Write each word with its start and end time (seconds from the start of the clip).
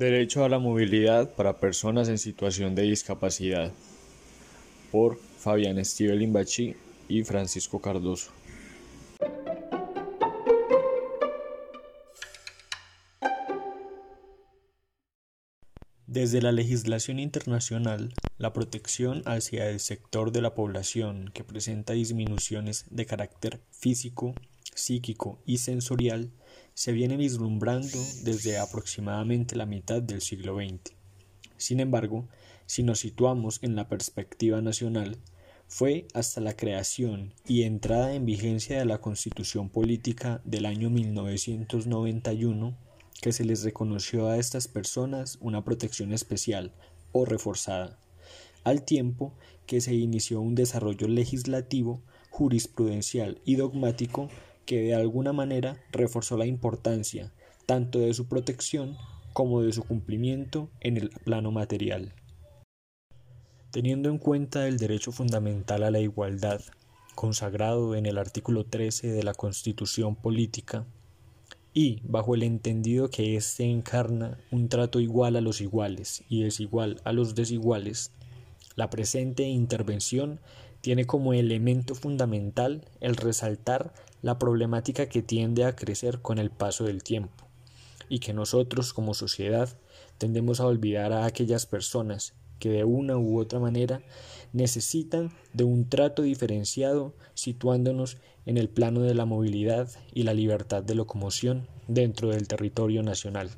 Derecho 0.00 0.46
a 0.46 0.48
la 0.48 0.58
movilidad 0.58 1.34
para 1.34 1.60
personas 1.60 2.08
en 2.08 2.16
situación 2.16 2.74
de 2.74 2.84
discapacidad 2.84 3.70
por 4.90 5.18
Fabián 5.18 5.76
Estivelin 5.76 6.32
Bachi 6.32 6.74
y 7.06 7.22
Francisco 7.24 7.82
Cardoso. 7.82 8.32
Desde 16.06 16.40
la 16.40 16.52
legislación 16.52 17.18
internacional, 17.18 18.14
la 18.38 18.54
protección 18.54 19.22
hacia 19.26 19.68
el 19.68 19.80
sector 19.80 20.32
de 20.32 20.40
la 20.40 20.54
población 20.54 21.30
que 21.34 21.44
presenta 21.44 21.92
disminuciones 21.92 22.86
de 22.88 23.04
carácter 23.04 23.60
físico, 23.70 24.34
psíquico 24.74 25.42
y 25.44 25.58
sensorial 25.58 26.30
se 26.74 26.92
viene 26.92 27.16
vislumbrando 27.16 27.98
desde 28.22 28.58
aproximadamente 28.58 29.56
la 29.56 29.66
mitad 29.66 30.02
del 30.02 30.20
siglo 30.20 30.56
XX. 30.56 30.94
Sin 31.56 31.80
embargo, 31.80 32.28
si 32.66 32.82
nos 32.82 33.00
situamos 33.00 33.58
en 33.62 33.76
la 33.76 33.88
perspectiva 33.88 34.62
nacional, 34.62 35.18
fue 35.66 36.08
hasta 36.14 36.40
la 36.40 36.56
creación 36.56 37.32
y 37.46 37.62
entrada 37.62 38.14
en 38.14 38.26
vigencia 38.26 38.78
de 38.78 38.84
la 38.84 39.00
Constitución 39.00 39.68
Política 39.68 40.40
del 40.44 40.66
año 40.66 40.90
1991 40.90 42.76
que 43.20 43.32
se 43.32 43.44
les 43.44 43.62
reconoció 43.62 44.28
a 44.28 44.38
estas 44.38 44.66
personas 44.66 45.38
una 45.40 45.62
protección 45.62 46.12
especial 46.12 46.72
o 47.12 47.24
reforzada, 47.24 47.98
al 48.64 48.84
tiempo 48.84 49.34
que 49.66 49.80
se 49.80 49.94
inició 49.94 50.40
un 50.40 50.54
desarrollo 50.54 51.06
legislativo, 51.06 52.02
jurisprudencial 52.30 53.40
y 53.44 53.56
dogmático 53.56 54.28
que 54.66 54.80
de 54.80 54.94
alguna 54.94 55.32
manera 55.32 55.76
reforzó 55.92 56.36
la 56.36 56.46
importancia 56.46 57.32
tanto 57.70 58.00
de 58.00 58.12
su 58.14 58.26
protección 58.26 58.96
como 59.32 59.62
de 59.62 59.72
su 59.72 59.84
cumplimiento 59.84 60.70
en 60.80 60.96
el 60.96 61.10
plano 61.10 61.52
material. 61.52 62.14
Teniendo 63.70 64.08
en 64.08 64.18
cuenta 64.18 64.66
el 64.66 64.76
derecho 64.76 65.12
fundamental 65.12 65.84
a 65.84 65.92
la 65.92 66.00
igualdad, 66.00 66.60
consagrado 67.14 67.94
en 67.94 68.06
el 68.06 68.18
artículo 68.18 68.64
13 68.64 69.12
de 69.12 69.22
la 69.22 69.34
Constitución 69.34 70.16
Política, 70.16 70.84
y 71.72 72.00
bajo 72.02 72.34
el 72.34 72.42
entendido 72.42 73.10
que 73.10 73.36
éste 73.36 73.62
encarna 73.62 74.38
un 74.50 74.68
trato 74.68 74.98
igual 74.98 75.36
a 75.36 75.40
los 75.40 75.60
iguales 75.60 76.24
y 76.28 76.42
desigual 76.42 77.00
a 77.04 77.12
los 77.12 77.36
desiguales, 77.36 78.10
la 78.74 78.90
presente 78.90 79.44
intervención 79.44 80.40
tiene 80.80 81.06
como 81.06 81.32
elemento 81.32 81.94
fundamental 81.94 82.84
el 83.00 83.16
resaltar 83.16 83.92
la 84.22 84.38
problemática 84.38 85.08
que 85.08 85.22
tiende 85.22 85.64
a 85.64 85.76
crecer 85.76 86.20
con 86.20 86.38
el 86.38 86.50
paso 86.50 86.84
del 86.84 87.02
tiempo, 87.02 87.46
y 88.08 88.18
que 88.18 88.32
nosotros 88.32 88.92
como 88.92 89.14
sociedad 89.14 89.68
tendemos 90.18 90.60
a 90.60 90.66
olvidar 90.66 91.12
a 91.12 91.24
aquellas 91.24 91.66
personas 91.66 92.34
que 92.58 92.68
de 92.68 92.84
una 92.84 93.16
u 93.16 93.38
otra 93.38 93.58
manera 93.58 94.02
necesitan 94.52 95.32
de 95.52 95.64
un 95.64 95.88
trato 95.88 96.22
diferenciado 96.22 97.14
situándonos 97.34 98.18
en 98.46 98.58
el 98.58 98.68
plano 98.68 99.00
de 99.00 99.14
la 99.14 99.24
movilidad 99.24 99.88
y 100.12 100.24
la 100.24 100.34
libertad 100.34 100.82
de 100.82 100.94
locomoción 100.94 101.66
dentro 101.88 102.28
del 102.28 102.48
territorio 102.48 103.02
nacional. 103.02 103.50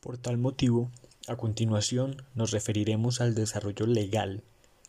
Por 0.00 0.18
tal 0.18 0.38
motivo, 0.38 0.90
a 1.28 1.36
continuación 1.36 2.22
nos 2.34 2.50
referiremos 2.50 3.20
al 3.20 3.34
desarrollo 3.34 3.86
legal 3.86 4.42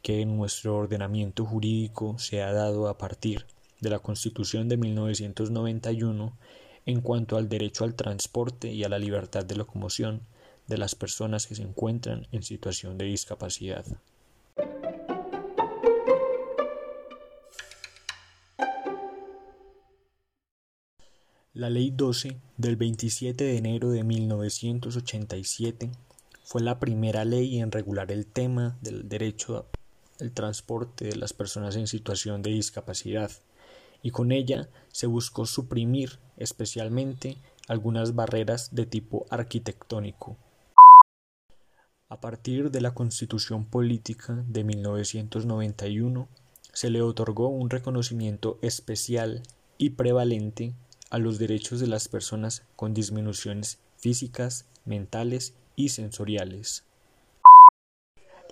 que 0.03 0.21
en 0.21 0.37
nuestro 0.37 0.75
ordenamiento 0.75 1.45
jurídico 1.45 2.19
se 2.19 2.43
ha 2.43 2.51
dado 2.51 2.89
a 2.89 2.97
partir 2.97 3.45
de 3.79 3.89
la 3.89 3.99
Constitución 3.99 4.67
de 4.67 4.77
1991 4.77 6.37
en 6.85 7.01
cuanto 7.01 7.37
al 7.37 7.47
derecho 7.47 7.85
al 7.85 7.95
transporte 7.95 8.71
y 8.71 8.83
a 8.83 8.89
la 8.89 8.99
libertad 8.99 9.45
de 9.45 9.55
locomoción 9.55 10.21
de 10.67 10.77
las 10.77 10.93
personas 10.93 11.47
que 11.47 11.55
se 11.55 11.63
encuentran 11.63 12.27
en 12.33 12.43
situación 12.43 12.97
de 12.97 13.05
discapacidad. 13.05 13.85
La 21.53 21.69
Ley 21.69 21.91
12 21.91 22.37
del 22.57 22.75
27 22.75 23.41
de 23.43 23.57
enero 23.57 23.91
de 23.91 24.03
1987 24.03 25.91
fue 26.43 26.61
la 26.61 26.79
primera 26.79 27.23
ley 27.23 27.59
en 27.59 27.71
regular 27.71 28.11
el 28.11 28.25
tema 28.25 28.77
del 28.81 29.07
derecho 29.07 29.67
al 30.23 30.31
transporte 30.31 31.05
de 31.05 31.15
las 31.15 31.33
personas 31.33 31.75
en 31.75 31.85
situación 31.85 32.41
de 32.41 32.49
discapacidad 32.49 33.29
y 34.01 34.09
con 34.09 34.31
ella 34.31 34.69
se 34.91 35.05
buscó 35.05 35.45
suprimir 35.45 36.19
especialmente 36.37 37.37
algunas 37.67 38.15
barreras 38.15 38.73
de 38.73 38.87
tipo 38.87 39.27
arquitectónico 39.29 40.37
a 42.13 42.21
partir 42.21 42.69
de 42.69 42.79
la 42.79 42.93
Constitución 42.93 43.65
Política 43.65 44.45
de 44.47 44.63
1991, 44.63 46.27
se 46.71 46.91
le 46.91 47.01
otorgó 47.01 47.47
un 47.47 47.71
reconocimiento 47.71 48.59
especial 48.61 49.41
y 49.79 49.89
prevalente 49.89 50.75
a 51.09 51.17
los 51.17 51.39
derechos 51.39 51.79
de 51.79 51.87
las 51.87 52.09
personas 52.09 52.61
con 52.75 52.93
disminuciones 52.93 53.79
físicas, 53.97 54.67
mentales 54.85 55.55
y 55.75 55.89
sensoriales. 55.89 56.83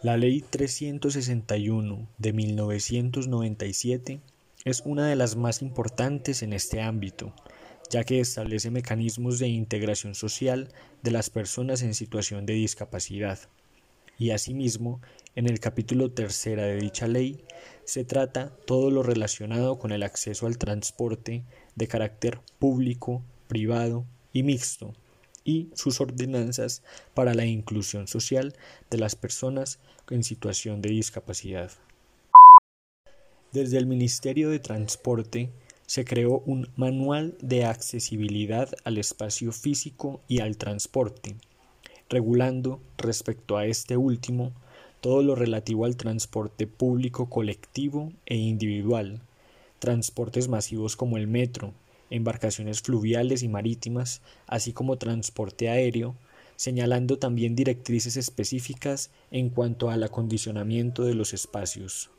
La 0.04 0.18
Ley 0.18 0.42
361 0.42 2.08
de 2.18 2.34
1997 2.34 4.20
es 4.66 4.82
una 4.84 5.06
de 5.06 5.16
las 5.16 5.36
más 5.36 5.62
importantes 5.62 6.42
en 6.42 6.54
este 6.54 6.82
ámbito, 6.82 7.36
ya 7.92 8.04
que 8.04 8.20
establece 8.20 8.72
mecanismos 8.72 9.38
de 9.38 9.50
integración 9.50 10.16
social 10.16 10.70
de 11.04 11.12
las 11.12 11.30
personas 11.30 11.84
en 11.84 11.94
situación 11.94 12.48
de 12.48 12.54
discapacidad. 12.54 13.38
Y 14.18 14.32
asimismo, 14.32 15.02
en 15.36 15.48
el 15.48 15.60
capítulo 15.60 16.10
tercera 16.10 16.64
de 16.64 16.78
dicha 16.78 17.08
ley, 17.08 17.46
se 17.84 18.04
trata 18.04 18.56
todo 18.66 18.90
lo 18.90 19.04
relacionado 19.04 19.78
con 19.78 19.92
el 19.92 20.02
acceso 20.02 20.48
al 20.48 20.58
transporte 20.58 21.44
de 21.76 21.88
carácter 21.88 22.40
público, 22.58 23.22
privado 23.48 24.08
y 24.34 24.42
mixto, 24.42 24.96
y 25.44 25.70
sus 25.74 26.02
ordenanzas 26.02 26.84
para 27.14 27.34
la 27.34 27.46
inclusión 27.46 28.08
social 28.08 28.54
de 28.90 28.98
las 28.98 29.16
personas 29.16 29.80
en 30.10 30.24
situación 30.24 30.82
de 30.82 30.90
discapacidad. 30.90 31.72
Desde 33.52 33.78
el 33.78 33.86
Ministerio 33.86 34.50
de 34.50 34.60
Transporte 34.60 35.50
se 35.86 36.06
creó 36.06 36.42
un 36.46 36.70
Manual 36.78 37.36
de 37.42 37.66
Accesibilidad 37.66 38.70
al 38.86 38.98
Espacio 38.98 39.52
Físico 39.52 40.22
y 40.28 40.40
al 40.40 40.56
Transporte, 40.56 41.36
regulando, 42.10 42.80
respecto 42.98 43.58
a 43.58 43.66
este 43.66 43.98
último, 43.98 44.54
todo 45.02 45.24
lo 45.24 45.36
relativo 45.36 45.86
al 45.86 45.98
transporte 45.98 46.68
público 46.68 47.30
colectivo 47.30 48.14
e 48.26 48.38
individual, 48.38 49.22
transportes 49.80 50.48
masivos 50.48 50.96
como 50.96 51.18
el 51.18 51.28
metro, 51.28 51.74
embarcaciones 52.12 52.82
fluviales 52.82 53.42
y 53.42 53.48
marítimas, 53.48 54.22
así 54.46 54.74
como 54.74 54.98
transporte 54.98 55.70
aéreo, 55.70 56.16
señalando 56.56 57.18
también 57.18 57.56
directrices 57.56 58.18
específicas 58.18 59.10
en 59.32 59.50
cuanto 59.50 59.90
al 59.90 60.04
acondicionamiento 60.04 61.04
de 61.04 61.16
los 61.16 61.34
espacios. 61.34 62.12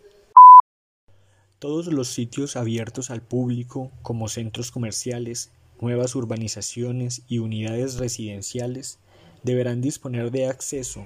Todos 1.61 1.87
los 1.87 2.09
sitios 2.09 2.57
abiertos 2.57 3.13
al 3.13 3.23
público, 3.23 3.93
como 4.03 4.29
centros 4.29 4.73
comerciales, 4.73 5.53
nuevas 5.81 6.17
urbanizaciones 6.17 7.23
y 7.29 7.39
unidades 7.39 7.99
residenciales, 7.99 8.99
deberán 9.45 9.81
disponer 9.81 10.33
de 10.33 10.47
acceso 10.47 11.05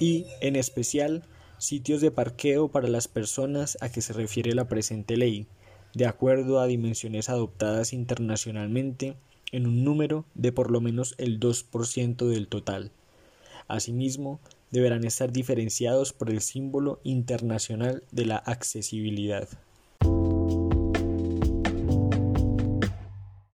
y, 0.00 0.26
en 0.40 0.56
especial, 0.56 1.22
sitios 1.58 2.00
de 2.00 2.10
parqueo 2.10 2.68
para 2.68 2.88
las 2.88 3.08
personas 3.08 3.78
a 3.80 3.88
que 3.88 4.00
se 4.00 4.12
refiere 4.12 4.54
la 4.54 4.68
presente 4.68 5.16
ley, 5.16 5.46
de 5.94 6.06
acuerdo 6.06 6.60
a 6.60 6.66
dimensiones 6.66 7.28
adoptadas 7.28 7.92
internacionalmente 7.92 9.16
en 9.52 9.66
un 9.66 9.84
número 9.84 10.24
de 10.34 10.52
por 10.52 10.70
lo 10.70 10.80
menos 10.80 11.14
el 11.18 11.40
2% 11.40 12.26
del 12.26 12.48
total. 12.48 12.90
Asimismo, 13.66 14.40
deberán 14.70 15.04
estar 15.04 15.32
diferenciados 15.32 16.12
por 16.12 16.30
el 16.30 16.40
símbolo 16.40 17.00
internacional 17.04 18.02
de 18.12 18.26
la 18.26 18.36
accesibilidad. 18.36 19.48